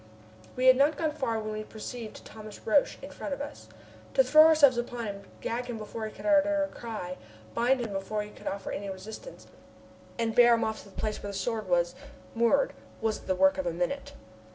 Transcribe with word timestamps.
We 0.55 0.65
had 0.65 0.77
not 0.77 0.97
gone 0.97 1.11
far 1.11 1.37
when 1.39 1.53
we 1.53 1.61
perceived 1.63 2.25
Thomas 2.25 2.65
Roch 2.65 2.97
in 3.03 3.11
front 3.11 3.35
of 3.35 3.39
us. 3.39 3.67
To 4.15 4.23
throw 4.23 4.47
ourselves 4.47 4.75
upon 4.79 5.05
him, 5.05 5.21
gag 5.41 5.67
him 5.67 5.77
before 5.77 6.07
he 6.07 6.11
could 6.11 6.25
utter 6.25 6.63
a 6.63 6.69
cry, 6.75 7.17
bind 7.53 7.81
him 7.81 7.93
before 7.93 8.23
he 8.23 8.31
could 8.31 8.47
offer 8.47 8.71
any 8.71 8.89
resistance, 8.89 9.45
and 10.17 10.33
bear 10.33 10.55
him 10.55 10.63
off 10.63 10.79
to 10.81 10.89
the 10.89 10.95
place 10.95 11.21
where 11.21 11.31
the 11.31 11.37
Sword 11.37 11.69
was 11.69 11.93
moored 12.33 12.73
was 12.99 13.19
the 13.19 13.35
work 13.35 13.59
of 13.59 13.67
a 13.67 13.73
minute. 13.73 14.13